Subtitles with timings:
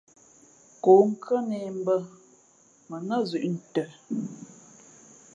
[0.83, 1.95] Kǒnkhʉ́ά nē mbᾱ
[2.89, 3.83] mα nά zʉ̌ʼ ntə.